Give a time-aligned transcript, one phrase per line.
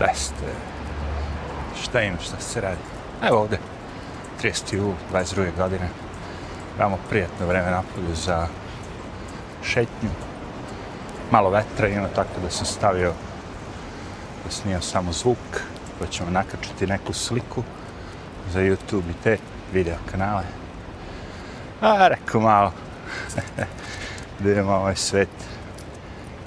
[0.00, 0.32] 10.
[1.82, 2.80] Šta ima, šta se radi?
[3.22, 3.58] Evo ovde,
[4.42, 4.74] 30.
[4.74, 5.56] jul, 22.
[5.56, 5.88] godine.
[6.76, 8.46] Imamo prijatno vreme napolju za
[9.62, 10.10] šetnju.
[11.30, 13.12] Malo vetra ima, tako da sam stavio
[14.44, 15.62] da snimam samo zvuk,
[15.98, 17.62] pa ćemo nakačiti neku sliku
[18.52, 19.38] za YouTube i te
[19.72, 20.44] video kanale.
[21.80, 22.72] A, rekao malo,
[24.40, 25.28] da imamo ovaj svet,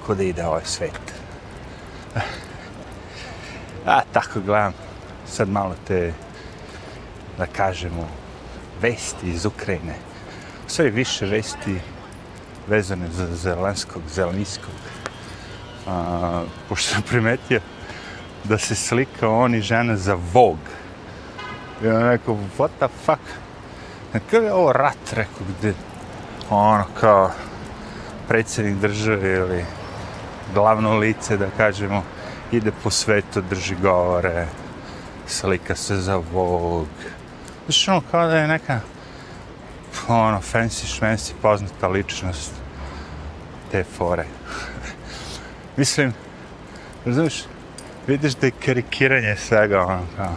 [0.06, 1.13] kuda ide ovaj svet.
[3.86, 4.74] A, tako gledam,
[5.28, 6.14] sad malo te,
[7.38, 8.08] da kažemo,
[8.82, 9.96] vesti iz Ukrajine.
[10.68, 11.80] Sve više vesti
[12.68, 14.74] vezane za Zelenskog, Zelenskog.
[15.88, 17.60] A, pošto sam primetio
[18.44, 20.74] da se slika on i žena za Vogue.
[21.84, 23.22] I on rekao, what the fuck?
[24.12, 25.74] Kako je ovo rat, rekao, gde
[26.50, 27.32] ono kao
[28.28, 29.66] predsjednik države ili
[30.54, 32.04] glavno lice, da kažemo,
[32.54, 34.48] ide po svetu, drži govore,
[35.28, 37.12] slika se za Vogue.
[37.66, 38.80] Znaš, ono, kao da je neka
[40.08, 42.52] ono, fancy šmensi poznata ličnost
[43.72, 44.26] te fore.
[45.78, 46.14] Mislim,
[47.06, 47.44] razumiješ,
[48.08, 50.36] vidiš da je karikiranje svega, ono, kao,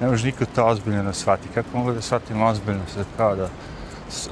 [0.00, 1.48] ne može niko to ozbiljno da shvati.
[1.54, 3.48] Kako mogu da shvatim ozbiljno sad, kao da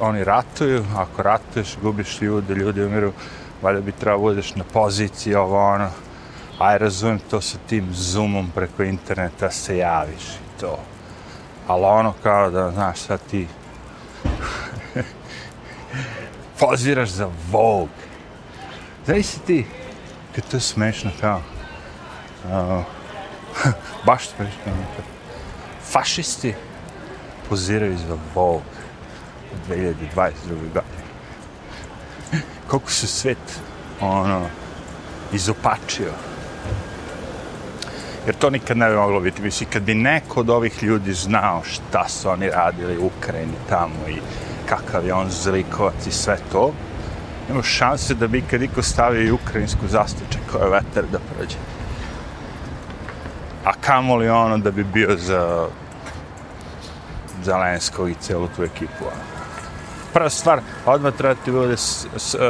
[0.00, 3.12] oni ratuju, ako ratuješ, gubiš ljude, ljudi umiru,
[3.62, 5.90] valjda bi trebao budeš na poziciji, ovo ono,
[6.62, 10.78] Pa, aj razumijem to sa tim zoomom preko interneta se javiš i to.
[11.66, 13.48] Ali ono kao da, znaš, sad ti
[16.60, 18.04] poziraš za Vogue.
[19.04, 19.66] Znaš si ti,
[20.34, 21.42] kad to je smešno kao,
[22.44, 22.84] uh,
[24.06, 25.04] baš smešno, ono kao,
[25.90, 26.54] fašisti
[27.48, 28.78] poziraju za Vogue
[29.68, 30.32] 2022.
[30.48, 31.02] godine.
[32.68, 33.60] Koliko se svet,
[34.00, 34.46] ono,
[35.32, 36.31] izopačio.
[38.26, 39.42] Jer to nikad ne bi moglo biti.
[39.42, 44.08] Mislim, kad bi neko od ovih ljudi znao šta su oni radili u Ukrajini tamo
[44.08, 44.16] i
[44.68, 46.72] kakav je on zlikovac i sve to,
[47.48, 51.56] nema šanse da bi kad iko stavio i ukrajinsku zastavu koja je veter da prođe.
[53.64, 55.68] A kamo li ono da bi bio za
[57.44, 59.04] Zelenskog i celu tu ekipu.
[60.12, 61.76] Prva stvar, odmah treba ti bude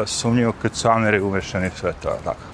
[0.07, 2.52] sumnjivo kad su Ameri umešani sve to, tako.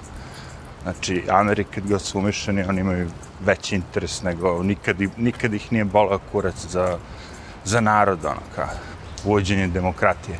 [0.83, 3.09] Znači, Ameri kad god su umešani, oni imaju
[3.45, 6.97] veći interes nego, nikad, nikad ih nije bolao kurac za,
[7.65, 8.67] za narod, ono, ka
[9.25, 10.39] uvođenje demokratije.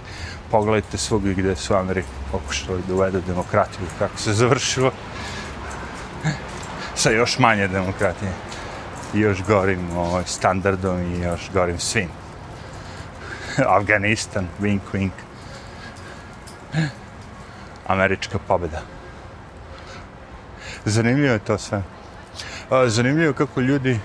[0.52, 4.92] Pogledajte svugdje gdje su Ameri pokušali da uvedu demokratiju, kako se završilo
[6.96, 8.32] sa još manje demokratije
[9.14, 12.10] i još gorim ovaj, standardom i još gorim svim.
[13.68, 15.12] Afganistan, wink, wink.
[17.88, 18.99] Američka pobjeda.
[20.86, 21.84] Zanimljivo je to sve.
[22.88, 24.00] Zanimljivo kako ljudi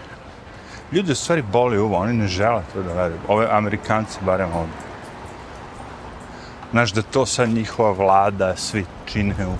[0.92, 3.20] ljudi u stvari boli uvo, oni ne žele to da veruju.
[3.28, 4.74] Ove Amerikanci barem ovdje.
[6.70, 9.54] Znaš da to sad njihova vlada svi čine u,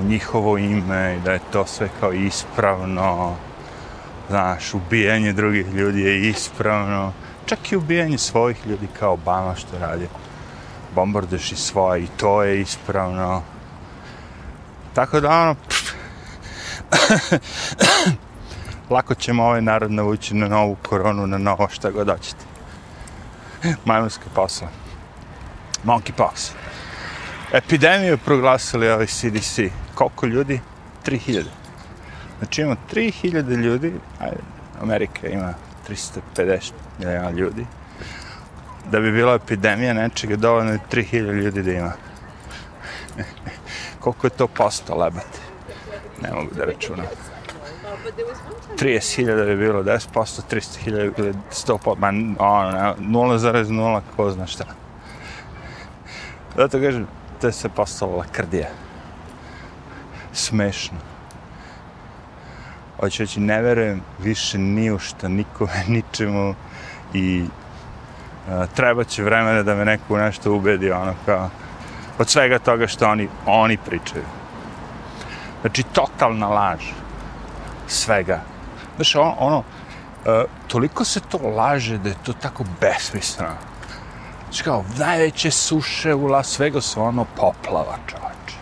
[0.00, 3.36] u njihovo ime i da je to sve kao ispravno
[4.28, 7.12] znaš, ubijanje drugih ljudi je ispravno.
[7.46, 10.08] Čak i ubijanje svojih ljudi kao Obama što radi.
[10.94, 13.42] Bombardeš i svoje i to je ispravno.
[14.94, 15.56] Tako da ono...
[18.90, 22.44] Lako ćemo ovaj narod navući na novu koronu, na novo šta god hoćete.
[23.84, 24.68] Majmunska posla.
[25.84, 26.50] Monkeypox.
[27.52, 29.58] Epidemiju proglasili ovaj CDC.
[29.94, 30.60] Koliko ljudi?
[31.06, 31.44] 3000.
[32.38, 34.36] Znači imamo 3000 ljudi, ajde,
[34.82, 35.54] Amerika ima
[36.36, 37.66] 350 milijuna ljudi,
[38.90, 41.92] da bi bila epidemija nečega, dovoljno je 3000 ljudi da ima.
[44.00, 45.41] Koliko je to posto lebate?
[46.22, 47.06] Ne mogu da računam.
[48.78, 49.98] 30.000 bi bilo 10%,
[50.50, 54.64] 300.000 bi bilo 100%, ma ono, 0,0, ko zna šta.
[56.56, 57.06] Zato kažem,
[57.40, 58.68] to je sve postalo lakrdija.
[60.32, 60.98] Smešno
[63.02, 66.54] hoću reći, ne verujem više ni u šta, nikome, ničemu
[67.14, 67.44] i
[68.48, 71.50] a, treba će vremena da me neko nešto ubedi, ono kao,
[72.18, 74.24] od svega toga što oni, oni pričaju.
[75.62, 76.84] Znači, totalna laž
[77.88, 78.40] svega.
[78.96, 79.62] Znači, ono, ono
[80.26, 83.54] e, toliko se to laže da je to tako besmisleno.
[84.44, 88.56] Znači, kao, najveće suše u Las Vegasu, ono, poplava, čovječe.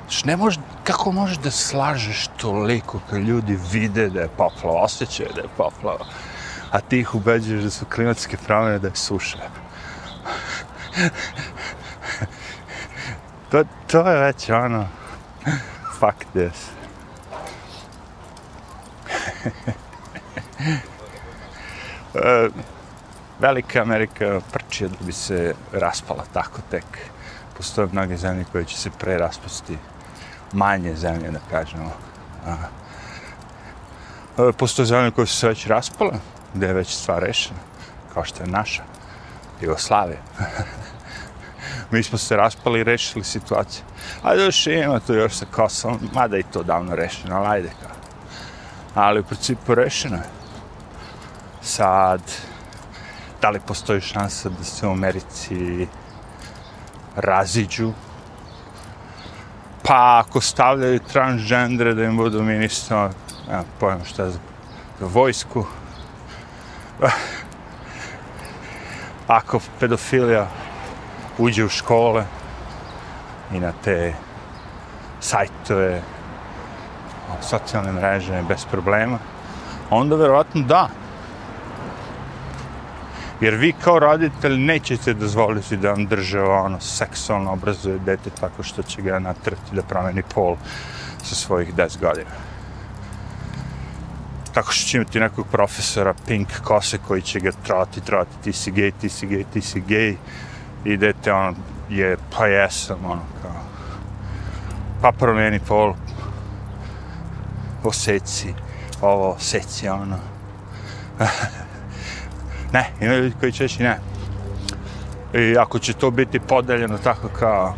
[0.00, 5.28] Znači, ne može, kako možeš da slažeš toliko kad ljudi vide da je poplava, osjećaju
[5.34, 6.04] da je poplava,
[6.70, 9.38] a ti ih ubeđuješ da su klimatske promjene, da je suša.
[13.50, 14.86] to, to je već ono,
[15.98, 16.68] fuck this.
[22.14, 22.48] E,
[23.38, 26.84] Velika Amerika prči da bi se raspala tako tek.
[27.56, 29.78] Postoje mnoge zemlje koje će se pre raspasti.
[30.52, 31.92] Manje zemlje, da kažemo.
[32.46, 32.56] A,
[34.38, 36.12] e, postoje zemlje koje su se već raspale,
[36.54, 37.60] gde je već stvar rešena,
[38.14, 38.82] kao što je naša,
[39.60, 40.20] Jugoslavija.
[41.90, 43.82] Mi smo se raspali i rešili situaciju.
[44.22, 47.96] A još ima to još sa Kosovom, mada i to davno rešeno, ali ajde kao.
[48.94, 50.28] Ali u principu rešeno je.
[51.62, 52.20] Sad,
[53.42, 55.86] da li postoji šansa da se u Americi
[57.16, 57.92] raziđu?
[59.82, 63.10] Pa ako stavljaju transgendere da im budu ministro,
[63.50, 64.38] ja pojem šta za,
[65.00, 65.66] za vojsku,
[67.02, 67.10] ah.
[69.26, 70.48] ako pedofilija
[71.38, 72.24] uđe u škole
[73.52, 74.14] i na te
[75.20, 76.02] sajtove,
[77.40, 79.18] socijalne mreže bez problema,
[79.90, 80.88] onda verovatno da.
[83.40, 88.82] Jer vi kao roditelj nećete dozvoliti da vam drže ono seksualno obrazuje dete tako što
[88.82, 90.56] će ga natrti da promeni pol
[91.22, 92.30] sa svojih 10 godina.
[94.52, 98.70] Tako što će imati nekog profesora pink kose koji će ga trati, trati, ti si
[98.70, 100.16] gej, ti si gej, ti si gej.
[100.84, 101.54] I dete ono
[101.88, 103.60] je, pa jesam, ono kao,
[105.02, 105.94] pa promeni pol,
[107.84, 108.54] oseci,
[109.00, 110.18] ovo, oseci, ono.
[112.72, 113.98] Ne, ima ljudi koji će reći ne.
[115.34, 117.74] I ako će to biti podeljeno tako kao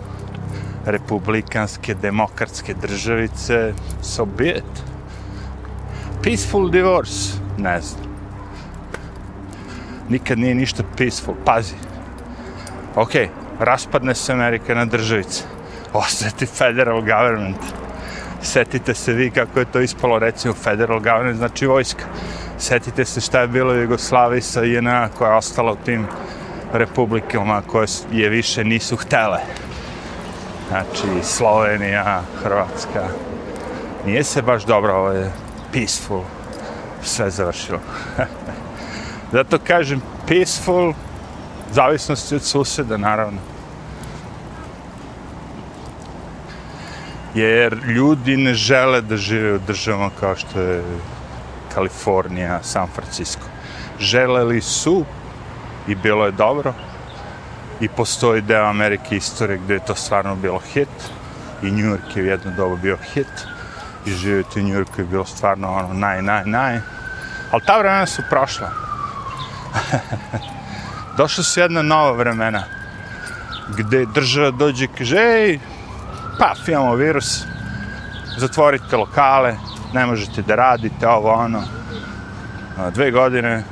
[0.86, 4.82] republikanske, demokratske državice, so be it.
[6.22, 7.38] Peaceful divorce?
[7.58, 8.10] Ne znam.
[10.08, 11.34] Nikad nije ništa peaceful.
[11.44, 11.74] Pazi.
[12.96, 13.10] Ok,
[13.60, 15.42] raspadne se Amerika na državice.
[15.92, 17.56] osjeti federal government.
[18.42, 22.04] Setite se vi kako je to ispalo, recimo, federal government, znači vojska
[22.60, 26.06] setite se šta je bilo u Jugoslaviji sa INA koja je ostala u tim
[26.72, 29.38] republikama koje je više nisu htele.
[30.68, 33.02] Znači, Slovenija, Hrvatska.
[34.06, 35.32] Nije se baš dobro, ovo je
[35.72, 36.22] peaceful.
[37.02, 37.78] Sve završilo.
[39.32, 40.92] Zato kažem peaceful,
[41.72, 43.38] zavisnosti od suseda, naravno.
[47.34, 50.82] Jer ljudi ne žele da žive u državama kao što je
[51.74, 53.46] Kalifornija, San Francisco.
[53.98, 55.04] Želeli su
[55.88, 56.74] i bilo je dobro
[57.80, 60.88] i postoji deo Amerike istorije gde je to stvarno bilo hit
[61.62, 63.46] i New York je u jedno dobu bio hit
[64.06, 66.80] i živjeti u New Yorku je bilo stvarno ono naj, naj, naj.
[67.50, 68.70] Ali ta vremena su prošla.
[71.20, 72.62] Došla su jedna nova vremena
[73.76, 75.58] gdje država dođe i kaže, ej,
[76.38, 77.44] pa, imamo virus,
[78.36, 79.56] zatvorite lokale,
[79.94, 81.62] ne možete da radite ovo ono.
[82.94, 83.64] Dve godine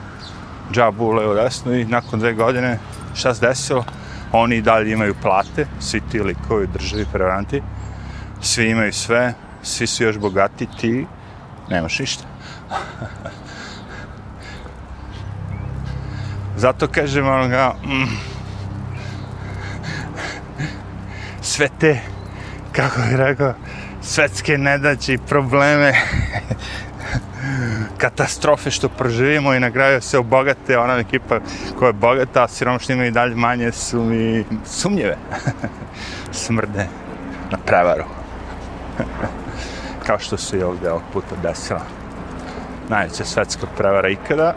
[0.73, 2.79] džabu u levo desno i nakon dve godine
[3.15, 3.85] šta se desilo?
[4.33, 7.63] Oni i dalje imaju plate, svi ti likovi državi prevaranti,
[8.41, 11.07] svi imaju sve, svi su još bogati, ti
[11.71, 12.25] nemaš ništa.
[16.59, 18.17] Zato kažem onoga, mm,
[21.41, 22.01] sve te,
[22.73, 23.55] kako bih rekao,
[24.03, 25.93] svetske nedaće i probleme,
[28.03, 31.41] katastrofe što proživimo i na kraju se obogate ona ekipa
[31.79, 35.17] koja je bogata, a siromašni imaju dalje manje su mi sumnjive.
[36.33, 36.87] Smrde
[37.51, 38.05] na prevaru.
[40.07, 41.83] Kao što se i ovdje ovog puta desila.
[42.89, 44.55] Najveća svetska prevara ikada.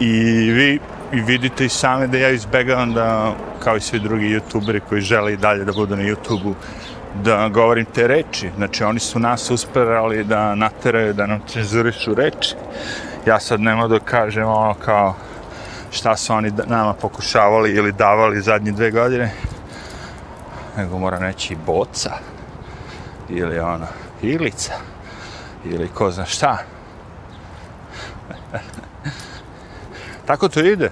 [0.00, 0.10] I
[0.50, 0.80] vi
[1.12, 5.32] i vidite i same da ja izbegavam da, kao i svi drugi youtuberi koji žele
[5.32, 6.54] i dalje da budu na youtubeu,
[7.22, 8.50] da govorim te reči.
[8.56, 12.54] Znači, oni su nas usperali da nateraju, da nam cenzurišu reči.
[13.26, 15.14] Ja sad ne mogu da kažem ono kao
[15.90, 19.32] šta su oni nama pokušavali ili davali zadnje dve godine.
[20.76, 22.10] Nego moram reći boca.
[23.28, 23.86] Ili ono,
[24.22, 24.72] ilica.
[25.64, 26.58] Ili ko zna šta.
[30.26, 30.90] Tako to ide.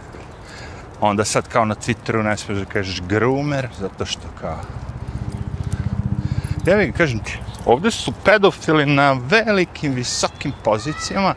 [1.00, 4.58] Onda sad kao na Twitteru ne smiješ da kažeš groomer, zato što kao
[6.66, 11.34] Ja mi kažem ti, ovdje su pedofili na velikim, visokim pozicijama,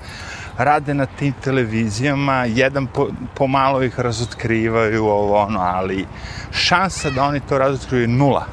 [0.57, 6.05] rade na tim televizijama, jedan po, pomalo ih razotkrivaju ovo ono, ali
[6.51, 8.45] šansa da oni to razotkrivaju je nula.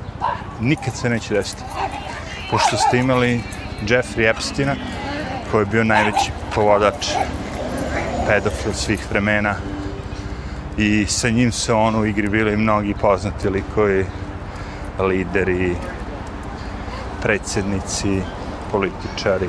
[0.60, 1.62] Nikad se neće desiti.
[2.50, 3.40] Pošto ste imali
[3.82, 4.74] Jeffrey Epsteina,
[5.50, 7.06] koji je bio najveći povodač
[8.26, 9.54] pedofil svih vremena
[10.78, 14.06] i sa njim se on u igri bili mnogi poznati likovi,
[14.98, 15.76] lideri,
[17.22, 18.22] predsjednici,
[18.70, 19.48] političari,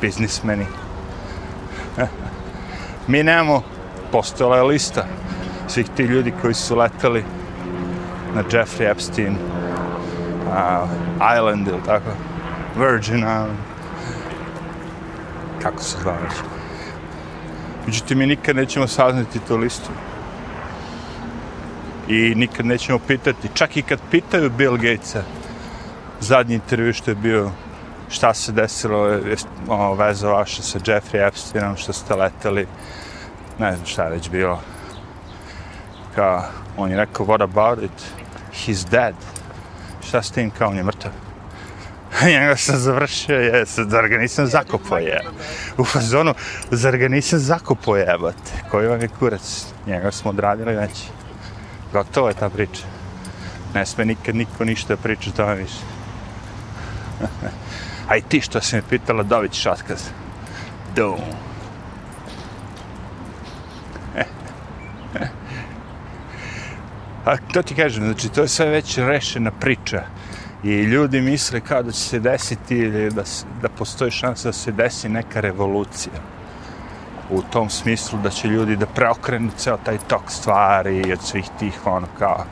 [0.00, 0.66] biznismeni.
[3.08, 3.62] Mi nemamo,
[4.12, 5.06] postojala je lista
[5.68, 7.24] svih ti ljudi koji su letali
[8.34, 9.36] na Jeffrey Epstein
[10.46, 10.88] uh,
[11.36, 12.10] Island ili tako,
[12.76, 13.58] Virgin Island,
[15.62, 16.63] kako se zove već.
[17.86, 19.90] Međutim, mi nikad nećemo saznati tu listu.
[22.08, 25.22] I nikad nećemo pitati, čak i kad pitaju Bill Gatesa,
[26.20, 27.50] zadnji intervju što je bio,
[28.08, 29.36] šta se desilo, je
[29.68, 32.66] ono, veza vaša sa Jeffrey Epsteinom, što ste leteli,
[33.58, 34.60] ne znam šta je već bilo.
[36.14, 36.42] Kao,
[36.76, 38.04] on je rekao, what about it?
[38.66, 39.14] He's dead.
[40.06, 41.23] Šta s tim, kao on je mrtav?
[42.32, 45.20] Njega sam završio, je, zar ga nisam zakopao, je.
[45.78, 46.34] U fazonu,
[46.70, 48.52] zar ga nisam zakopao, jebate.
[48.70, 49.66] Koji vam je kurac?
[49.86, 51.02] Njega smo odradili već.
[51.92, 52.82] Gotovo je ta priča.
[53.74, 55.80] Ne sme nikad niko ništa priča o tome više.
[58.08, 60.02] A i ti što si me pitala, dobit ćeš otkaz.
[60.96, 61.20] Dum.
[67.24, 70.02] A to ti kažem, znači to je sve već rešena priča.
[70.64, 73.22] I ljudi misle kao da će se desiti ili da,
[73.62, 76.20] da postoji šansa da se desi neka revolucija.
[77.30, 81.44] U tom smislu da će ljudi da preokrenu ceo taj tok stvari i od svih
[81.58, 82.44] tih ono kao...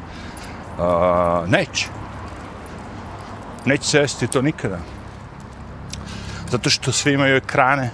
[0.79, 1.89] Uh, neće.
[3.67, 4.79] Neće se desiti to nikada.
[6.51, 7.91] Zato što svi imaju ekrane.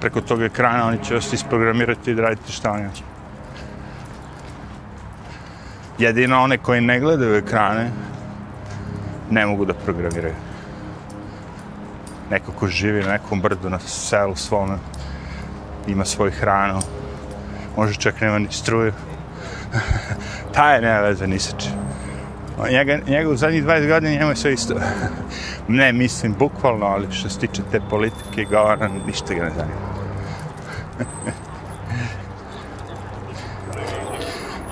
[0.00, 3.13] Preko tog ekrana oni će vas isprogramirati i da radite šta oni hoće.
[5.98, 7.90] Jedino one koji ne gledaju ekrane
[9.30, 10.34] ne mogu da programiraju.
[12.30, 14.78] Neko ko živi na nekom brdu, na selu svome,
[15.86, 16.80] ima svoju hranu,
[17.76, 18.92] može čak nema ni struju.
[20.54, 21.68] Ta je nema veze ni sače.
[22.70, 24.74] Njega, njega u zadnjih 20 godina njemu je sve isto.
[25.68, 29.94] ne mislim bukvalno, ali što se tiče te politike i govora, ništa ga ne zanima.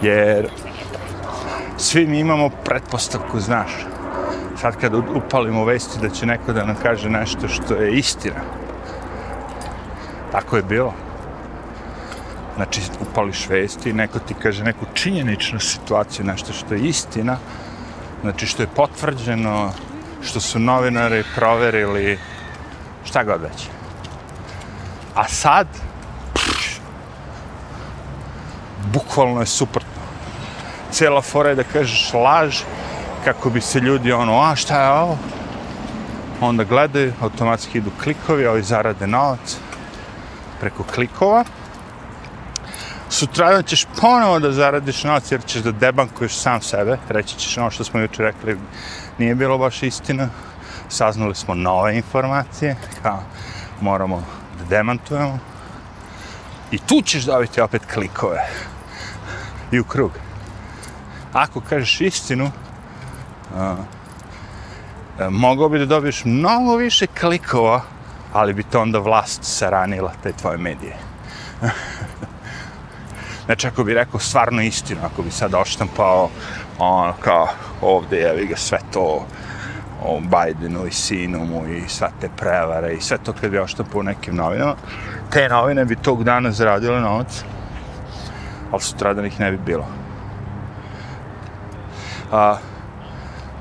[0.02, 0.49] Jer
[1.83, 3.71] svi mi imamo pretpostavku, znaš.
[4.61, 8.41] Sad kad upalimo vesti da će neko da nam kaže nešto što je istina.
[10.33, 10.95] Tako je bilo.
[12.57, 17.37] Znači, upališ vesti i neko ti kaže neku činjeničnu situaciju, nešto što je istina.
[18.23, 19.73] Znači, što je potvrđeno,
[20.23, 22.19] što su novinari proverili,
[23.05, 23.69] šta god već.
[25.15, 25.67] A sad,
[26.35, 26.81] pff,
[28.93, 29.83] bukvalno je super
[30.92, 32.62] cela fora je da kažeš laž
[33.25, 35.18] kako bi se ljudi ono, a šta je ovo?
[36.40, 39.56] Onda gledaju, automatski idu klikovi, ovi zarade novac
[40.61, 41.44] preko klikova.
[43.08, 46.99] Sutra ćeš ponovo da zaradiš novac jer ćeš da debankuješ sam sebe.
[47.08, 48.58] Reći ćeš ono što smo jučer rekli,
[49.18, 50.28] nije bilo baš istina.
[50.88, 53.22] Saznali smo nove informacije, kao
[53.80, 54.25] moramo
[54.58, 55.38] da demantujemo.
[56.70, 58.49] I tu ćeš dobiti opet klikove.
[59.72, 60.11] I u krug
[61.33, 62.51] ako kažeš istinu,
[63.57, 63.77] a,
[65.19, 67.83] a, mogao bi da dobiješ mnogo više klikova,
[68.33, 70.97] ali bi to onda vlast saranila te tvoje medije.
[73.47, 76.29] znači, ako bi rekao stvarno istinu, ako bi sad oštampao
[76.79, 77.49] ono kao
[77.81, 79.27] ovde je vi ga sve to
[80.05, 84.01] o Bidenu i sinu mu i sve te prevare i sve to kad bi oštampao
[84.01, 84.75] u nekim novinama,
[85.31, 87.45] te novine bi tog dana zaradile novac,
[88.73, 90.01] ali sutradan ih ne bi bilo.
[92.33, 92.57] A,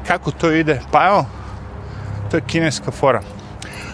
[0.07, 0.81] kako to ide?
[0.91, 1.25] Pa evo,
[2.31, 3.21] to je kineska fora.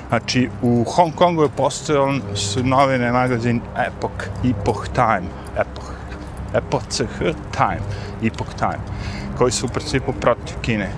[0.10, 5.92] Znači, u Hong Kongu je postojao su novine magazin Epoch, Epoch Time, Epoch,
[6.54, 6.84] Epoch
[7.52, 7.82] Time,
[8.24, 8.80] Epoch Time,
[9.38, 10.90] koji su u principu protiv Kine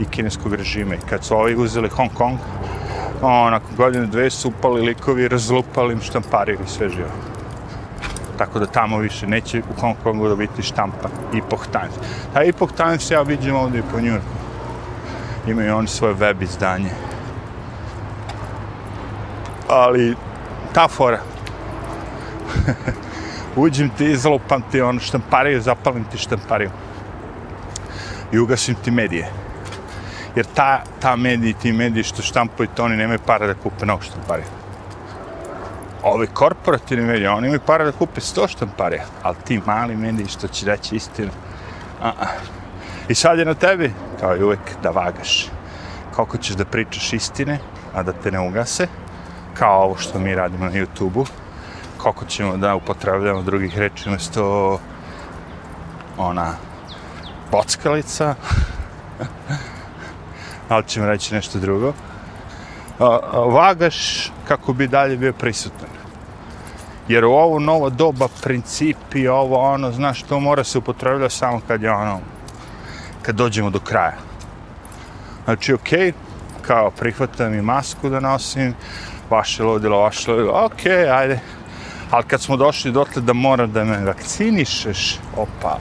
[0.00, 0.94] i kineskog režima.
[0.94, 2.38] I kad su ovi uzeli Hong Kong,
[3.22, 7.35] onako godine dve su upali likovi, razlupali im štampariju i sve živo
[8.38, 11.94] tako da tamo više neće u Hong Kongu da biti štampa Epoch Times.
[12.32, 14.36] Ta Epoch Times ja vidim ovdje po New Yorku.
[15.46, 16.90] Imaju oni svoje web izdanje.
[19.68, 20.16] Ali,
[20.72, 21.20] ta fora.
[23.56, 26.70] Uđem ti, izlupam ti ono štampariju, zapalim ti štampariju.
[28.32, 29.30] I ugasim ti medije.
[30.36, 34.02] Jer ta, ta mediji, ti mediji što štampuju, to oni nemaju para da kupe novu
[34.02, 34.65] štampariju
[36.06, 40.48] ovi korporativni mediji, oni imaju para da kupe sto štamparija, ali ti mali mediji što
[40.48, 41.30] će reći istinu.
[42.02, 42.26] A -a.
[43.08, 45.46] I sad je na tebi, kao i uvek, da vagaš.
[46.14, 47.58] Koliko ćeš da pričaš istine,
[47.94, 48.88] a da te ne ugase,
[49.54, 51.26] kao ovo što mi radimo na YouTube-u,
[51.98, 54.78] koliko ćemo da upotrebljamo drugih reči umjesto
[56.18, 56.52] ona
[57.50, 58.34] bockalica,
[60.68, 61.92] ali ćemo reći nešto drugo.
[63.52, 65.95] vagaš kako bi dalje bio prisutan.
[67.08, 71.82] Jer u ovo novo doba principi, ovo ono, znaš, to mora se upotrebljati samo kad
[71.82, 72.20] je ono,
[73.22, 74.16] kad dođemo do kraja.
[75.44, 76.12] Znači, okej, okay,
[76.62, 78.74] kao prihvatam i masku da nosim,
[79.30, 81.40] vaše ludilo, vaše ludilo, okej, okay, ajde.
[82.10, 85.78] Ali kad smo došli dotle da mora da me vakcinišeš, opa,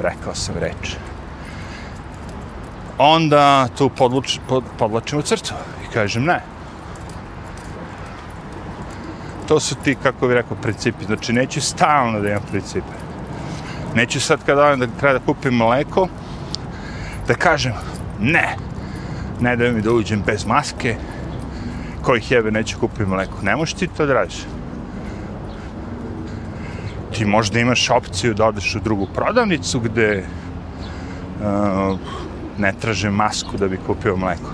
[0.00, 0.96] rekao sam reč.
[2.98, 5.54] Onda tu podluč, pod, podlačimo crtu
[5.84, 6.53] i kažem ne.
[9.48, 11.04] To su ti, kako bih rekao, principi.
[11.04, 12.92] Znači, neću stalno da imam principe.
[13.94, 16.08] Neću sad kada odem da treba da kupim mleko,
[17.28, 17.72] da kažem
[18.20, 18.56] ne,
[19.40, 20.96] ne da mi da uđem bez maske,
[22.02, 23.42] kojih jebe neću kupiti mleko.
[23.42, 24.42] Ne možeš ti to da radiš.
[27.12, 31.98] Ti možda imaš opciju da odeš u drugu prodavnicu gde uh,
[32.58, 34.50] ne traže masku da bi kupio mleko.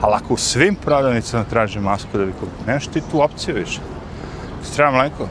[0.00, 3.80] Ali ako u svim prodavnicama traže masku da bi kupio, nemaš ti tu opciju više.
[4.76, 5.28] Treba mleko.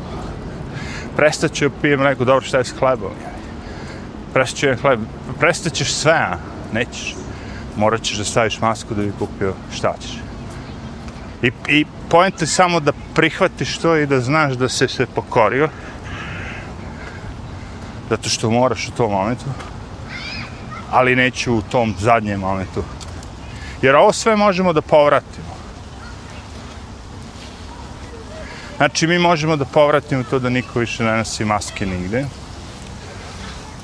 [1.15, 3.11] Prestaću da pijem mleko, dobro šta je s hlebom.
[4.33, 4.99] Prestaću hleb,
[5.39, 6.37] prestaćeš sve, a?
[6.73, 7.15] Nećeš
[7.77, 10.11] morat ćeš da staviš masku da bi kupio šta ćeš.
[11.41, 15.69] I, i pojent je samo da prihvatiš to i da znaš da se se pokorio.
[18.09, 19.45] Zato što moraš u tom momentu.
[20.91, 22.83] Ali neću u tom zadnjem momentu.
[23.81, 25.56] Jer ovo sve možemo da povratimo.
[28.77, 32.25] Znači, mi možemo da povratimo to da niko više ne nosi maske nigde.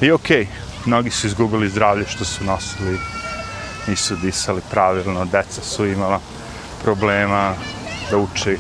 [0.02, 0.48] I okej, okay,
[0.86, 3.00] mnogi su izgubili zdravlje što su nosili
[3.88, 6.20] nisu disali pravilno, deca su imala
[6.84, 7.54] problema
[8.12, 8.58] da uče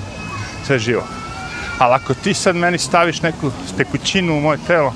[0.66, 1.04] sve živo.
[1.80, 4.94] Ali ako ti sad meni staviš neku tekućinu u moje telo,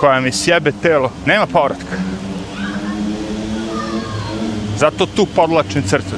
[0.00, 1.96] koja mi sjebe telo, nema povratka.
[4.76, 6.16] Zato tu podlačim crtu.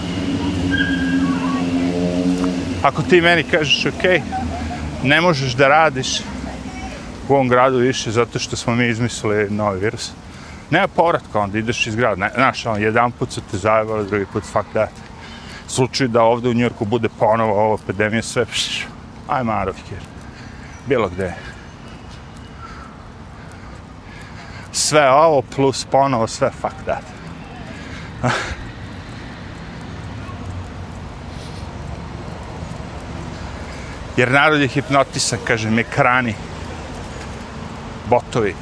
[2.87, 4.05] Ako ti meni kažeš, ok,
[5.03, 6.21] ne možeš da radiš
[7.29, 10.13] u ovom gradu više zato što smo mi izmislili novi virus,
[10.71, 12.31] nema povratka, onda ideš iz grada.
[12.35, 14.91] Znaš, on, jedan put su te zajebali, drugi put fuck that.
[15.69, 18.87] Slučaj da ovde u Njurku bude ponovo ova epidemija, sve, pšiš.
[19.29, 20.03] I'm out of here.
[20.87, 21.35] Bilo gde.
[24.73, 27.03] Sve ovo plus ponovo, sve fuck that.
[34.17, 36.35] Jer narod je hipnotisan, kažem, ekrani,
[38.11, 38.55] botovi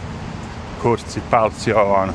[0.82, 2.12] kurci, palci, ovo ono.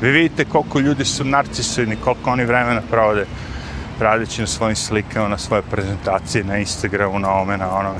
[0.00, 3.26] Vi vidite koliko ljudi su narcisoidni, koliko oni vremena provode
[4.00, 7.98] radeći na svojim slikama, na svoje prezentacije, na Instagramu, na ome, na onome.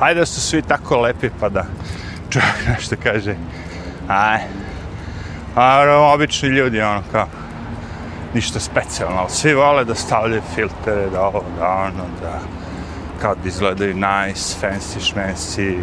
[0.00, 1.64] Ajde da su svi tako lepi pa da
[2.30, 3.34] čovjek nešto kaže.
[4.08, 4.40] Aj.
[5.56, 5.82] A
[6.14, 7.26] obični ljudi, ono, kao,
[8.38, 12.38] ništa specijalno, ali svi vole da stavljaju filtere, da ovo, da ono, da
[13.22, 15.78] kad izgledaju nice, fancy, šmensi,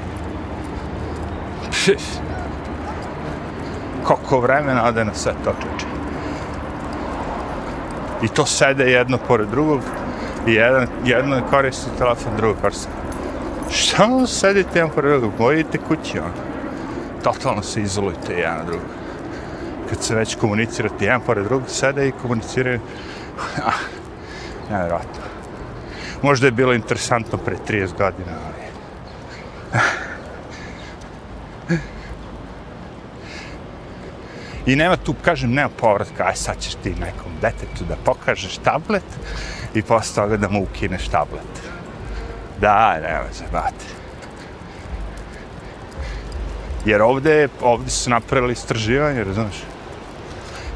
[4.08, 5.86] Koliko vremena ode na sve to čeče.
[8.24, 9.82] I to sede jedno pored drugog
[10.48, 12.88] i jedan, jedno koristi telefon, drugo koristi.
[13.70, 15.32] Šta ono sedite jedan pored drugog?
[15.40, 16.32] Mojite kući, ono.
[17.24, 19.05] Totalno se izolujte jedan drugog.
[19.90, 22.80] Kad se već komunicirate jedan pored drugog, sede i komuniciraju.
[24.72, 25.22] Nevjerojatno.
[26.22, 28.66] Možda je bilo interesantno pre 30 godina, ali...
[34.66, 39.04] I nema tu, kažem, nema povratka, aj sad ćeš ti nekom detetu da pokažeš tablet
[39.74, 41.62] i posle toga da mu ukineš tablet.
[42.62, 43.86] Da, nema se, bate.
[46.86, 49.64] Jer ovde, ovde su napravili istraživanje, razumiješ?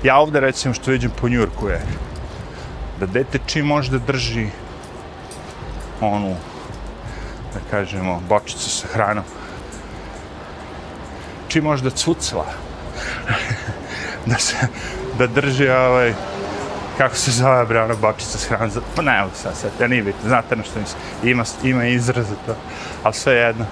[0.03, 1.81] Ja ovde, recimo, što vidim po Njurku je
[2.99, 4.47] da dete čim može da drži
[6.01, 6.35] onu,
[7.53, 9.23] da kažemo, bočicu sa hranom,
[11.47, 12.45] čim može da cucla,
[14.31, 14.55] da se
[15.17, 16.13] da drži ovaj
[16.97, 20.29] kako se zove bre ona bočica s hranom pa ne sad sad ja nije bitno
[20.29, 21.01] znate na što mislim.
[21.23, 22.55] Ima, ima izraz za to
[23.03, 23.65] ali sve jedno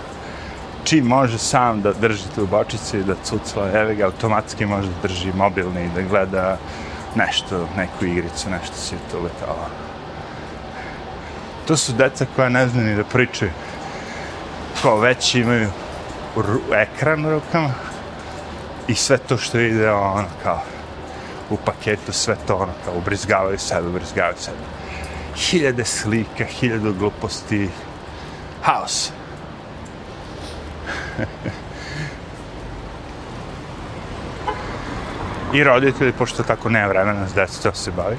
[0.87, 5.07] čim može sam da drži tu bočicu i da cucla evo ga automatski može da
[5.07, 6.57] drži mobilni i da gleda
[7.15, 9.69] nešto, neku igricu, nešto si to letalo.
[11.67, 13.51] To su deca koja ne znaju ni da pričaju.
[14.81, 15.69] Ko već imaju
[16.73, 17.69] ekran u rukama,
[18.87, 20.61] i sve to što ide ono kao
[21.49, 24.57] u paketu, sve to ono kao ubrizgavaju sebe, ubrizgavaju sebe.
[25.35, 27.69] Hiljade slika, hiljadu gluposti,
[28.61, 29.11] haos.
[35.53, 38.17] I roditelji, pošto tako nema vremena s djecom se bavi.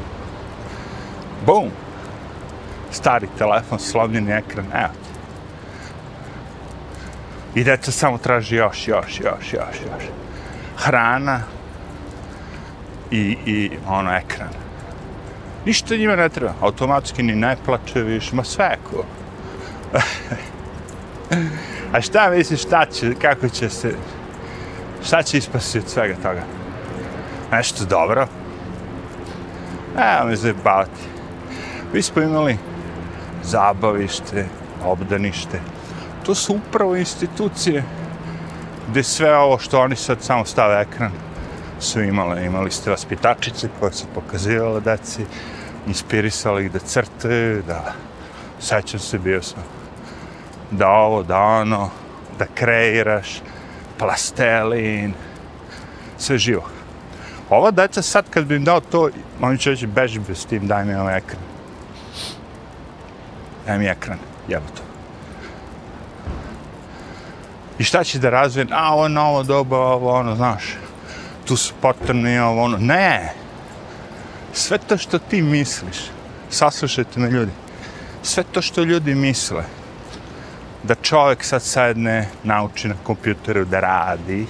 [1.47, 1.71] Bum!
[2.91, 5.19] Stari telefon, slomljeni ekran, evo ti.
[7.61, 10.05] I djeca samo traži još, još, još, još, još.
[10.77, 11.41] Hrana
[13.11, 14.49] i, i ono, ekran.
[15.67, 16.55] Ništa njima ne treba.
[16.61, 19.05] Automatski ni ne plače više, ma sve ko.
[21.93, 23.95] A šta misliš, šta će, kako će se,
[25.05, 26.43] šta će ispasti od svega toga?
[27.53, 28.27] Nešto dobro?
[29.97, 31.03] Evo me zajebavati.
[31.93, 32.59] Mi smo imali
[33.43, 34.47] zabavište,
[34.85, 35.61] obdanište.
[36.27, 37.85] To su upravo institucije
[38.91, 41.13] gde sve ovo što oni sad samo stave ekran
[41.81, 42.45] su imale.
[42.45, 45.25] Imali ste vaspitačice koje su pokazivale deci,
[45.87, 47.93] inspirisali ih da crte, da
[48.61, 49.78] sećam se, bio sam
[50.71, 51.91] da ovo, da ono,
[52.39, 53.41] da kreiraš,
[53.99, 55.15] plastelin,
[56.19, 56.69] sve živo.
[57.51, 60.85] Ova deca sad kad bi im dao to, oni će reći beži bez tim, daj
[60.85, 61.43] mi ovaj ekran.
[63.67, 64.83] Daj mi ekran, jebo to.
[67.79, 68.67] I šta će da razvije?
[68.71, 70.65] A, ovo je novo doba, ovo, ono, znaš,
[71.45, 72.77] tu su potrebni, ovo, ono.
[72.79, 73.33] Ne!
[74.53, 75.99] Sve to što ti misliš,
[76.51, 77.53] saslušajte me ljudi,
[78.23, 79.65] sve to što ljudi misle,
[80.83, 84.47] da čovjek sad sedne, nauči na kompjuteru da radi,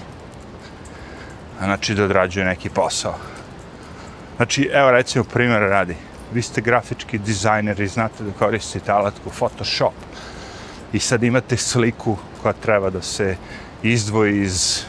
[1.59, 3.15] znači da odrađuje neki posao.
[4.37, 5.97] Znači, evo recimo primjer radi.
[6.33, 9.95] Vi ste grafički dizajner i znate da koristite alatku Photoshop.
[10.93, 13.37] I sad imate sliku koja treba da se
[13.83, 14.85] izdvoji iz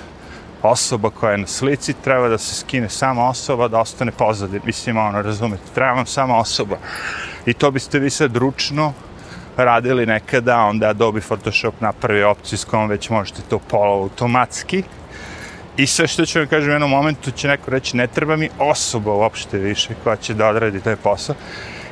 [0.62, 4.62] osoba koja je na slici, treba da se skine sama osoba, da ostane pozadin.
[4.65, 6.78] Mislim, ono, razumete, treba vam sama osoba.
[7.45, 8.93] I to biste vi sad ručno
[9.65, 14.84] radili nekada, onda Adobe Photoshop napravi opciju s kojom već možete to polo automatski.
[15.78, 18.50] I sve što ću vam kažem u jednom momentu će neko reći ne treba mi
[18.60, 21.36] osoba uopšte više koja će da odradi taj posao,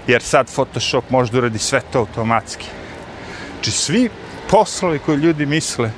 [0.08, 2.66] jer sad Photoshop može da uradi sve to automatski.
[3.54, 4.10] Znači svi
[4.50, 5.92] poslovi koji ljudi misle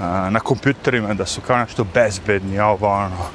[0.00, 3.26] a, na kompjuterima da su kao nešto bezbedni, ovo ono,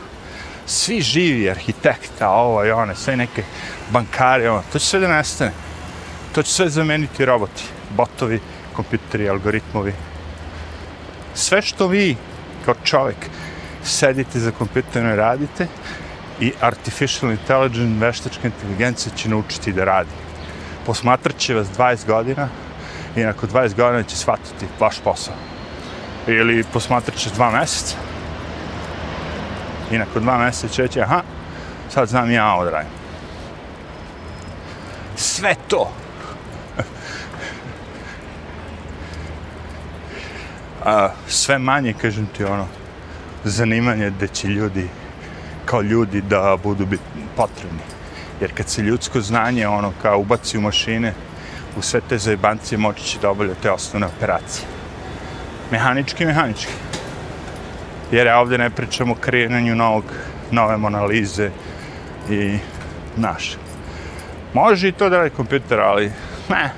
[0.65, 3.43] svi živi arhitekta, ovo i one, sve neke
[3.91, 5.51] bankari, ono, to će sve da nestane.
[6.35, 8.39] To će sve zameniti roboti, botovi,
[8.73, 9.93] kompjuteri, algoritmovi.
[11.33, 12.15] Sve što vi
[12.65, 13.17] kao čovjek
[13.83, 15.67] sedite za kompjuterom i radite
[16.39, 20.09] i artificial intelligence, veštačka inteligencija će naučiti da radi.
[20.85, 22.47] Posmatrat će vas 20 godina
[23.15, 25.33] i nakon 20 godina će shvatiti vaš posao.
[26.27, 27.95] Ili posmatrat će dva mjeseca
[29.91, 31.21] i nakon dva mjeseca će reći, aha,
[31.89, 32.91] sad znam ja ovo da radim.
[35.15, 35.91] Sve to
[40.85, 42.67] a, sve manje, kažem ti, ono,
[43.43, 44.87] zanimanje da će ljudi,
[45.65, 46.99] kao ljudi, da budu bit
[47.35, 47.79] potrebni.
[48.41, 51.13] Jer kad se ljudsko znanje, ono, kao ubaci u mašine,
[51.77, 54.65] u sve te zajebancije moći će da obavlja te osnovne operacije.
[55.71, 56.73] Mehanički, mehanički.
[58.11, 60.03] Jer ja ovdje ne pričam o kreiranju novog,
[60.51, 61.51] nove monalize
[62.29, 62.57] i
[63.17, 63.57] naše.
[64.53, 66.11] Može i to da radi kompjuter, ali
[66.49, 66.71] ne.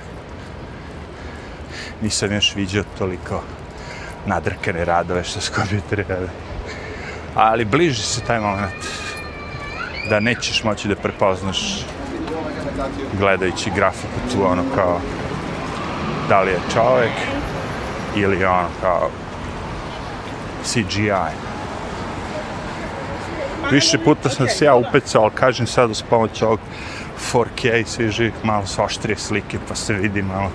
[2.02, 3.44] Nisam još vidio toliko
[4.26, 6.06] nadrkane radove što su kompjuteri.
[7.36, 8.86] Ali bliži se taj moment
[10.10, 11.86] da nećeš moći da prepoznaš
[13.20, 15.00] gledajući grafiku tu ono kao
[16.30, 17.14] da li je čovjek
[18.16, 19.10] ili ono kao
[20.64, 21.12] CGI.
[23.72, 26.60] Više puta sam se ja upecao, ali kažem sad uz pomoć ovog
[27.34, 30.52] 4K i svi živih malo svaštrije slike pa se vidi malo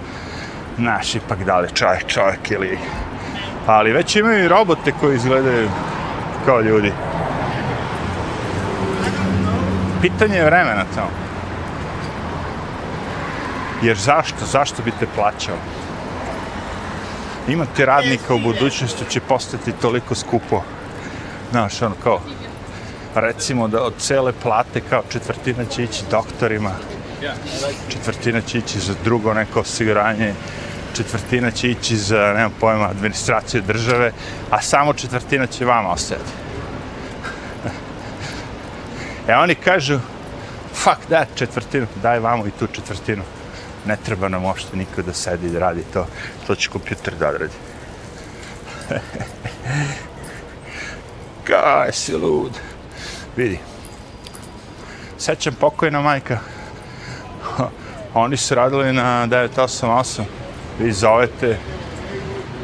[0.77, 2.79] naš ipak da li čovjek čovjek ili
[3.67, 5.69] Pa, ali već imaju i robote koji izgledaju
[6.45, 6.93] kao ljudi.
[10.03, 11.11] Pitanje je vremena tamo.
[13.83, 14.47] Jer zašto?
[14.47, 15.57] Zašto bi te plaćao?
[17.49, 20.63] Imati radnika u budućnosti će postati toliko skupo.
[21.51, 22.21] Znaš, ono kao,
[23.15, 26.73] recimo da od cele plate kao četvrtina će ići doktorima,
[27.89, 30.35] četvrtina će ići za drugo neko osiguranje,
[30.97, 34.13] četvrtina će ići za, nemam pojma, administraciju države,
[34.51, 36.31] a samo četvrtina će vama ostati.
[39.29, 39.99] e oni kažu,
[40.75, 43.23] fuck da, četvrtinu, daj vamo i tu četvrtinu.
[43.87, 46.07] Ne treba nam uopšte niko da sedi da radi to,
[46.47, 47.55] to će kompjuter da odradi.
[51.49, 52.53] Kaj si lud.
[53.37, 53.59] Vidi.
[55.19, 56.39] Sećam pokojna majka.
[58.15, 60.46] Oni su radili na 988
[60.79, 61.59] vi zovete,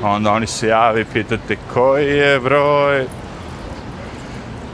[0.02, 3.06] onda oni se javi, pitate koji je broj,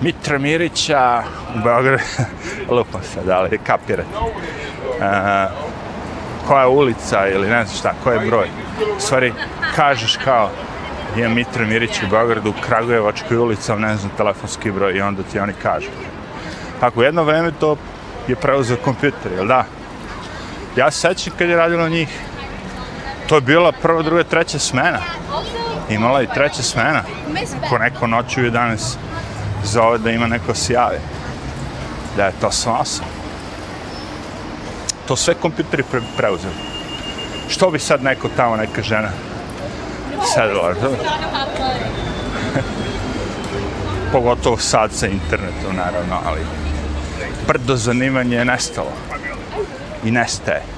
[0.01, 1.23] Mitra Mirića
[1.55, 2.03] u Beogradu,
[2.77, 4.19] lupa sad, ali kapirate.
[4.19, 5.69] Uh,
[6.47, 8.49] koja je ulica ili ne znam šta, koji je broj.
[8.97, 9.33] U stvari,
[9.77, 10.51] kažeš kao,
[11.17, 15.39] je Mitra Mirić u Beogradu, u Kragujevačkoj ulici, ne znam, telefonski broj i onda ti
[15.39, 15.89] oni kažu.
[16.81, 17.77] Tako, jedno vreme to
[18.29, 19.65] je preuzeo kompjuter, jel da?
[20.77, 22.09] Ja se sećam kad je radilo njih,
[23.29, 24.99] to je bila prva, druga, treća smena.
[25.91, 27.03] Imala i treća smena.
[27.69, 28.97] Ko neko noću 11
[29.65, 30.99] zove da ima neko se javi.
[32.17, 33.03] Da je to svaso.
[35.09, 36.55] To sve kompjuteri pre preuzeli.
[37.49, 39.09] Što bi sad neko tamo, neka žena
[40.35, 40.75] sedela,
[44.13, 46.41] Pogotovo sad sa internetom, naravno, ali
[47.47, 48.93] brdo zanimanje je nestalo.
[50.05, 50.78] I nestaje.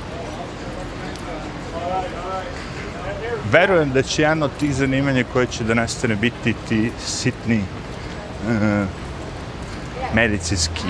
[3.52, 8.86] Verujem da će jedno od tih zanimanja koje će da nestane biti ti sitni uh,
[10.14, 10.88] medicinski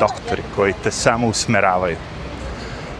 [0.00, 1.96] doktori koji te samo usmeravaju.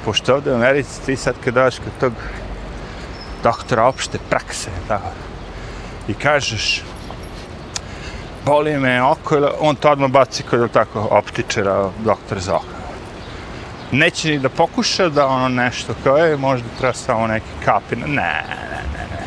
[0.05, 2.13] Pošto ovde u Americi ti sad kad dođeš kod tog
[3.43, 5.11] doktora opšte prakse, tako,
[6.09, 6.83] i kažeš
[8.45, 12.82] boli me oko, on to odmah baci kod tako optičera, doktor za oko.
[13.93, 17.97] Neće ni da pokuša da ono nešto kao je, možda treba samo neke kapi.
[17.97, 19.27] Ne, ne, ne, ne.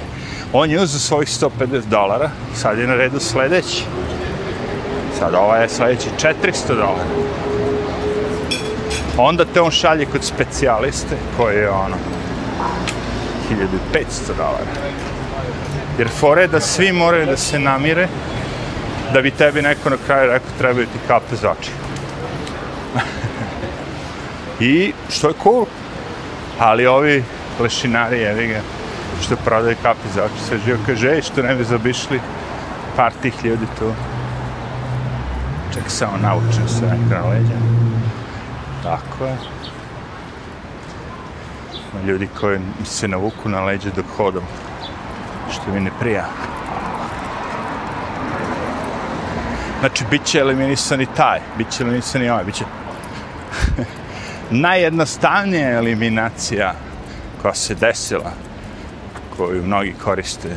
[0.53, 3.83] On je uzeo svojih 150 dolara, sad je na redu sledeći.
[5.19, 7.05] Sad ova je sledeći 400 dolara.
[9.17, 11.95] Onda te on šalje kod specijaliste koji je ono
[13.93, 14.71] 1500 dolara.
[15.97, 18.07] Jer fore je da svi moraju da se namire
[19.13, 21.71] da bi tebi neko na kraju rekao trebaju ti kape za oči.
[24.59, 25.65] I što je cool.
[26.59, 27.23] Ali ovi
[27.59, 28.61] lešinari, jevi ga,
[29.21, 32.19] što prodaju kapi za oči, sve živo kaže, ej, što ne bi zabišli
[32.95, 33.93] par tih ljudi tu.
[35.73, 37.59] Ček, samo naučim se na leđa.
[38.83, 39.37] Tako je.
[42.05, 44.43] Ljudi koji se navuku na leđe dok hodam.
[45.51, 46.25] Što mi ne prija.
[49.79, 52.65] Znači, bit će eliminisan i taj, bit će eliminisan i ovaj, bit će...
[54.51, 56.73] Najjednostavnija eliminacija
[57.41, 58.31] koja se desila,
[59.37, 60.49] koju mnogi koriste,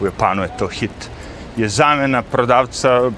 [0.00, 1.10] u Japanu je to hit,
[1.56, 3.10] je zamena prodavca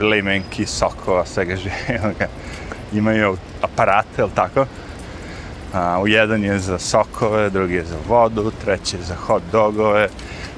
[0.00, 2.26] limenki, sokova, svega živoga.
[2.92, 4.66] Imaju aparate, ili tako?
[5.72, 10.08] A, u jedan je za sokove, drugi je za vodu, treći je za hot dogove,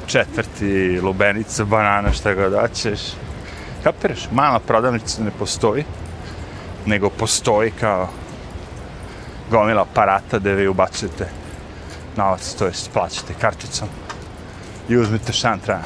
[0.06, 3.00] četvrti lubenica, banana, šta god hoćeš.
[3.84, 4.28] Kapiraš?
[4.32, 5.84] Mala prodavnica ne postoji,
[6.86, 8.08] nego postoji kao
[9.52, 11.28] gomila aparata gde vi ubacujete
[12.16, 13.88] novac, to jest plaćate karticom
[14.88, 15.82] i uzmite šta treba.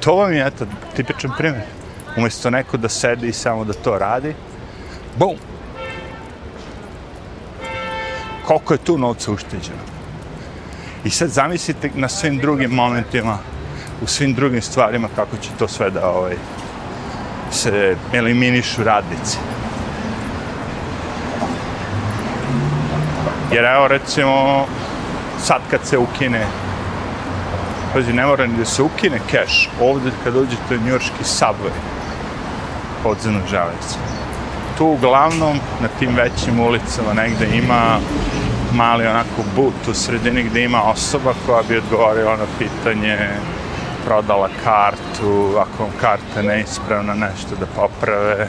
[0.00, 1.64] To vam je, eto, tipičan primjer.
[2.16, 4.34] Umjesto neko da sedi i samo da to radi,
[5.18, 5.36] bum!
[8.46, 9.82] Koliko je tu novca ušteđeno?
[11.04, 13.38] I sad zamislite na svim drugim momentima,
[14.02, 16.36] u svim drugim stvarima, kako će to sve da ovaj,
[17.50, 19.38] se eliminišu radnici.
[23.52, 24.66] Jer evo recimo,
[25.42, 26.46] sad kad se ukine,
[27.92, 31.76] pazi, ne mora ni da se ukine cash, ovdje kad uđete u njurški subway,
[33.02, 33.98] podzemnog železnice.
[34.78, 37.98] Tu uglavnom, na tim većim ulicama, negde ima
[38.74, 43.18] mali onako but u sredini gde ima osoba koja bi odgovorila na pitanje
[44.06, 48.48] prodala kartu, ako vam karta neispravna, nešto da poprave.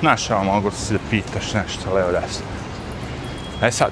[0.00, 2.53] Znaš, ovo mogu se da pitaš nešto, levo desno.
[3.62, 3.90] E sad,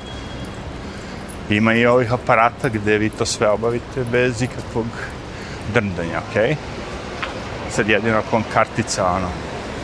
[1.51, 4.87] ima i ovih aparata gde vi to sve obavite bez ikakvog
[5.75, 6.51] drndanja, okej?
[6.51, 6.57] Okay?
[7.71, 9.29] Sad jedino ako vam kartica, ono,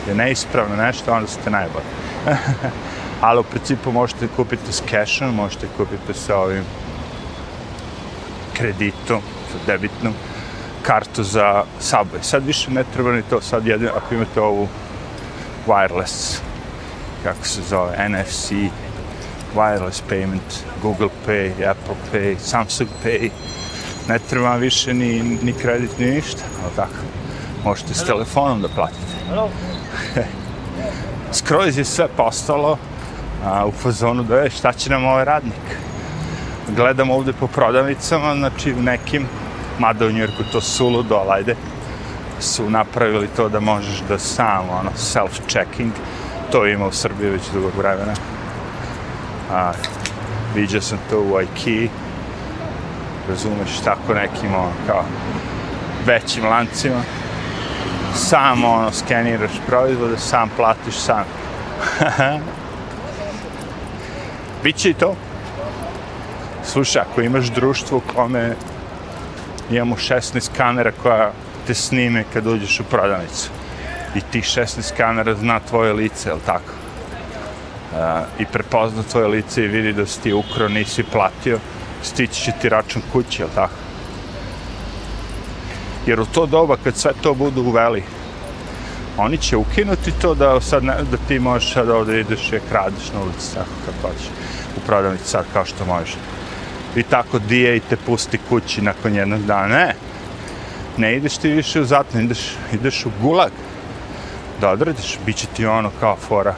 [0.07, 1.85] je neispravno nešto, onda ste najbolji.
[3.21, 6.63] Ali u principu možete kupiti s cashom, možete kupiti sa ovim
[8.53, 10.13] kreditom, sa debitnom
[10.81, 12.21] kartu za Subway.
[12.21, 14.67] Sad više ne treba ni to, sad jedino ako imate ovu
[15.67, 16.39] wireless,
[17.23, 18.51] kako se zove, NFC,
[19.55, 23.29] wireless payment, Google Pay, Apple Pay, Samsung Pay,
[24.07, 26.99] ne treba više ni, ni kredit, ni ništa, ali tako.
[27.63, 29.13] Možete s telefonom da platite.
[31.31, 32.77] Skroz je sve postalo
[33.45, 35.77] a, u fazonu da je šta će nam ovaj radnik.
[36.75, 39.25] Gledam ovde po prodavnicama, znači u nekim
[39.79, 41.55] mada u Njurku to suludo, ali ajde,
[42.39, 45.91] su napravili to da možeš da sam, ono, self-checking,
[46.51, 48.13] to ima u Srbiji već dugog vremena.
[49.51, 49.71] A,
[50.55, 51.89] vidio sam to u IKEA,
[53.29, 55.03] razumeš, tako nekim, ono, kao,
[56.05, 57.01] većim lancima,
[58.15, 61.23] sam ono, skeniraš proizvode, sam platiš, sam.
[64.63, 65.15] Biće i to.
[66.63, 68.55] Slušaj, ako imaš društvo u kome
[69.71, 71.31] imamo 16 kamera koja
[71.67, 73.49] te snime kad uđeš u prodavnicu
[74.15, 76.78] i ti 16 kamera zna tvoje lice, jel tako?
[78.39, 81.59] I prepozna tvoje lice i vidi da si ti ukro, nisi platio,
[82.03, 83.73] stići će ti račun kući, jel tako?
[86.05, 88.03] Jer u to doba kad sve to budu uveli,
[89.17, 93.11] oni će ukinuti to da sad ne, da ti možeš sad ovdje ideš i kradeš
[93.13, 94.27] na ulici, tako kad hoćeš
[94.77, 96.15] u prodavnici sad kao što možeš.
[96.95, 99.67] I tako dije i te pusti kući nakon jednog dana.
[99.67, 99.95] Ne,
[100.97, 102.39] ne ideš ti više u zatvor, ideš,
[102.73, 103.51] ideš u gulag
[104.61, 106.55] da odradiš, bit će ti ono kao fora.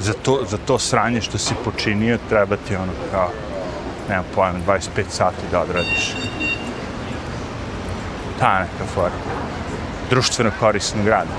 [0.00, 3.30] Za to, za to sranje što si počinio, treba ti ono kao,
[4.08, 4.78] nema pojma, 25
[5.08, 6.14] sati da odradiš.
[8.38, 9.14] Ta neka fora.
[10.10, 11.30] Društveno korisnog rada.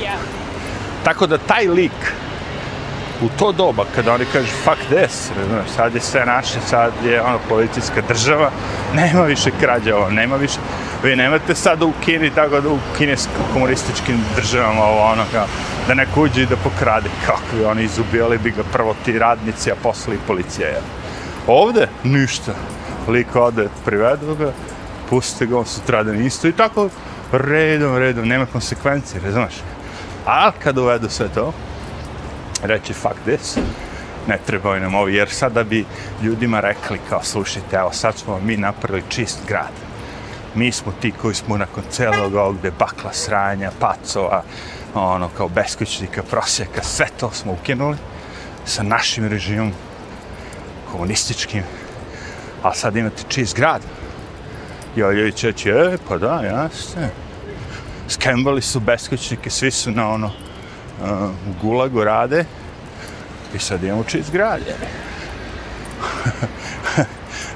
[0.00, 0.16] Yeah.
[1.04, 2.12] Tako da taj lik,
[3.22, 7.22] u to doba, kada oni kažu fuck this, razumiješ, sad je sve naše, sad je
[7.22, 8.50] ono policijska država,
[8.94, 10.58] nema više krađa ovo, nema više,
[11.02, 15.46] vi nemate sad u Kini, tako da u kineskim komunističkim državama ovo ono kao,
[15.90, 19.72] da neko uđe i da pokrade, kako bi oni izubijali bi ga prvo ti radnici,
[19.72, 20.80] a posle i policija, ja.
[21.46, 22.52] Ovde, ništa,
[23.08, 24.52] lik ode, privedu ga,
[25.08, 26.88] puste ga, on sutradan isto i tako,
[27.32, 29.54] redom, redom, nema konsekvencije, razumeš?
[30.26, 31.52] A kad uvedu sve to,
[32.62, 33.58] reći fuck this,
[34.28, 35.84] ne trebaju nam ovi, jer sada bi
[36.22, 39.74] ljudima rekli kao slušajte, evo sad smo mi napravili čist grad.
[40.54, 44.42] Mi smo ti koji smo nakon celog ovog bakla sranja, pacova,
[44.94, 47.96] ono kao beskućnika, prosjeka, sve to smo ukinuli
[48.64, 49.72] sa našim režimom
[50.92, 51.62] komunističkim,
[52.62, 53.82] a sad imate čist grad.
[54.96, 57.10] I ovdje ljudi će reći, e, pa da, jasne.
[58.08, 60.30] Skembali su beskućnike, svi su na ono,
[61.48, 62.44] u Gulagu rade
[63.54, 64.60] i sad imamo čist grad.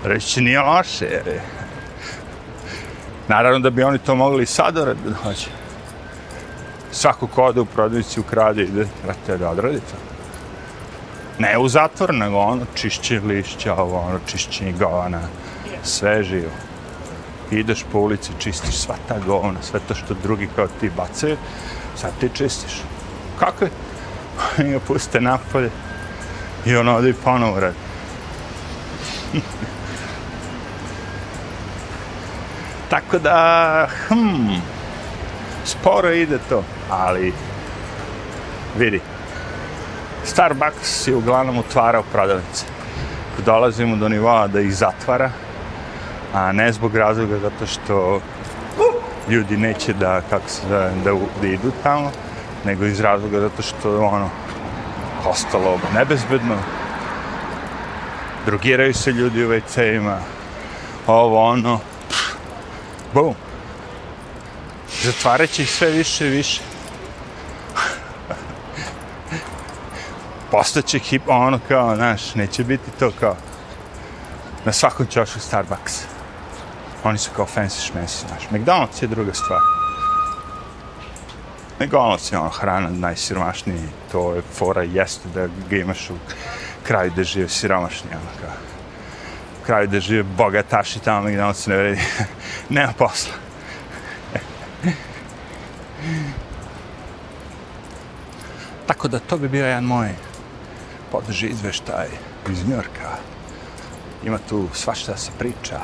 [0.04, 1.42] Reći nije loše, jer je.
[3.28, 5.63] Naravno da bi oni to mogli i sad da hoće.
[6.94, 9.96] Svako ko ode u prodavnici ukrade ide, brate, da odradi to.
[11.38, 15.20] Ne u zatvor, nego ono čišćenje lišća, ovo ono čišćenje govana,
[15.82, 16.50] sve živo.
[17.50, 21.36] Ideš po ulici, čistiš sva ta govna, sve to što drugi kao ti bacaju,
[21.96, 22.82] sad ti čistiš
[23.38, 23.70] kako je?
[24.58, 25.70] Oni ga puste napolje.
[26.66, 27.76] I on ovdje ponovo radi.
[32.90, 34.54] Tako da, hm,
[35.64, 37.32] sporo ide to, ali
[38.78, 39.00] vidi.
[40.24, 42.66] Starbucks je uglavnom otvarao prodavnice.
[43.44, 45.30] Dolazimo do nivoa da ih zatvara,
[46.34, 48.22] a ne zbog razloga zato što uh,
[49.28, 52.10] ljudi neće da, kako se da, da, da idu tamo,
[52.64, 54.30] nego iz razloga zato što ono
[55.26, 56.56] ostalo nebezbedno.
[58.46, 60.18] Drugiraju se ljudi u WC-ima.
[61.06, 61.80] Ovo, ono.
[63.14, 63.34] Bum.
[65.02, 66.60] Zatvarat će ih sve više i više.
[70.58, 73.36] Postaće hip, ono kao, znaš, neće biti to kao
[74.64, 76.02] na svakom čošu Starbucks.
[77.04, 78.42] Oni su kao fancy šmesi, znaš.
[78.50, 79.60] McDonald's je druga stvar
[81.80, 86.14] nego je si ono hrana najsiromašniji, to je fora jeste da ga imaš u
[86.82, 88.56] kraju da žive siromašni, ono kao.
[89.62, 92.00] U kraju da žive bogataši tamo McDonald's ne vredi,
[92.68, 93.32] nema posla.
[98.86, 100.14] Tako da to bi bio jedan moj
[101.14, 102.06] podrži izveštaj
[102.50, 103.10] iz Njorka.
[104.24, 105.80] Ima tu svašta da se priča,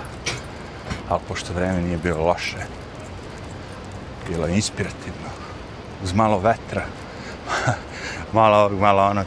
[1.09, 2.59] ali pošto vreme nije bilo loše,
[4.29, 5.31] bilo je inspirativno
[6.05, 6.85] uz malo vetra.
[8.41, 9.27] malo ovog, malo onog.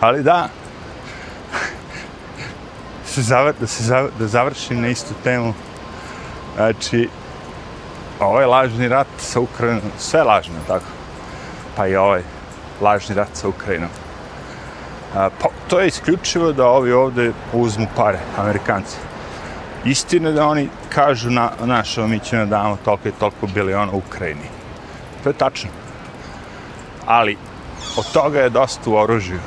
[0.00, 0.48] Ali da,
[3.12, 5.54] se zavr, da se zavr, da završim na istu temu.
[6.56, 7.08] Znači,
[8.20, 10.86] ovaj lažni rat sa Ukrajinom, sve lažno, tako?
[11.76, 12.22] Pa i ovaj
[12.80, 13.90] lažni rat sa Ukrajinom.
[15.14, 18.96] A, pa, to je isključivo da ovi ovde uzmu pare, Amerikanci.
[19.84, 24.48] Istina da oni kažu na našo, mi ćemo damo toliko i toliko biliona u Ukrajini.
[25.22, 25.70] To je tačno.
[27.06, 27.36] Ali,
[27.96, 29.38] od toga je dosta u oružju.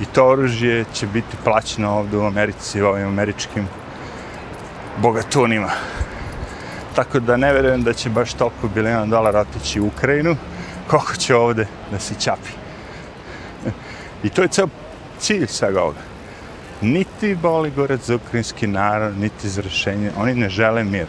[0.00, 3.68] I to oružje će biti plaćeno ovdje u Americi, u ovim američkim
[4.96, 5.70] bogatunima.
[6.94, 10.36] Tako da ne verujem da će baš toliko biliona dolara otići u Ukrajinu,
[10.92, 12.52] koliko će ovde da se čapi.
[14.22, 14.68] I to je ceo
[15.18, 16.12] cilj svega ovoga
[16.82, 20.10] niti boli gorac za ukrajinski narod, niti za rešenje.
[20.16, 21.06] Oni ne žele mir.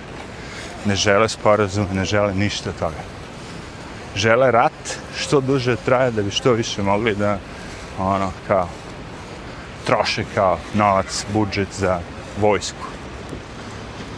[0.86, 3.04] ne žele sporazum, ne žele ništa od toga.
[4.16, 7.38] Žele rat što duže traje da bi što više mogli da
[8.00, 8.68] ono kao
[9.86, 12.00] troše kao novac, budžet za
[12.42, 12.86] vojsku.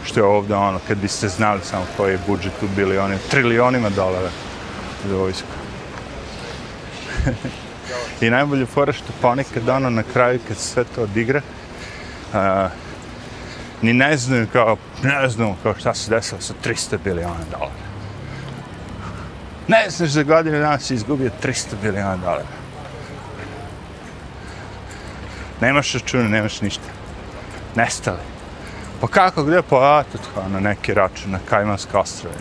[0.04, 4.30] Što je ovde ono, kad biste znali samo koji je budžet u bilioni, trilionima dolara
[5.08, 5.55] za vojsku.
[8.20, 11.40] I najbolje fora što ponekad ono na kraju kad se sve to odigra,
[12.34, 12.68] a,
[13.82, 17.86] ni ne znaju kao, ne znaju kao šta se desilo sa 300 biliona dolara.
[19.68, 22.44] Ne znaš za godinu dana si izgubio 300 biliona dolara.
[25.60, 26.88] Nemaš računa, nemaš ništa.
[27.74, 28.18] Nestali.
[29.00, 29.62] Pa kako, gdje?
[29.62, 32.34] Pa, a, to ono, kao na neki račun, na Kajmanska ostrove.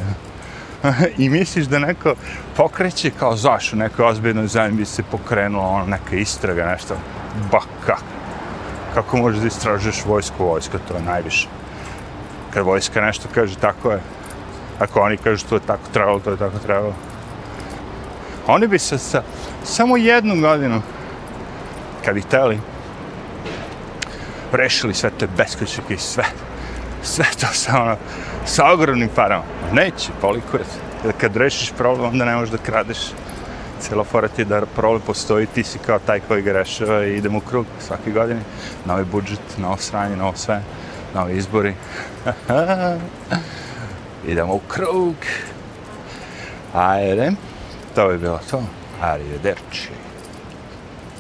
[1.17, 2.15] I misliš da neko
[2.57, 6.95] pokreće kao zaš u nekoj ozbiljnoj zemlji bi se pokrenula ono, neka istraga, nešto.
[7.51, 8.03] Ba, kako?
[8.93, 10.45] Kako možeš da istražuješ vojsku?
[10.45, 11.47] Vojska, to je najviše.
[12.53, 13.99] Kad vojska nešto kaže, tako je.
[14.79, 16.93] Ako oni kažu to je tako trebalo, to je tako trebalo.
[18.47, 19.23] Oni bi se sa
[19.63, 20.81] samo jednu godinu,
[22.05, 22.59] kad bi hteli,
[24.51, 26.23] rešili sve te beskućnike i sve.
[27.03, 27.95] Sve to sa, ono,
[28.45, 29.43] sa ogromnim parama.
[29.73, 30.63] Neće, koliko je.
[31.17, 32.97] Kad rešiš problem, onda ne možeš da kradeš.
[33.79, 37.17] Cijela fora ti je da problem postoji, ti si kao taj koji ga rešava i
[37.17, 38.39] idemo u krug svake godine.
[38.85, 40.61] Novi budžet, novo sranje, novo sve,
[41.15, 41.73] novi izbori.
[44.27, 45.15] idemo u krug.
[46.73, 47.31] Ajde,
[47.95, 48.63] to bi bilo to.
[49.01, 50.04] Arrivederci.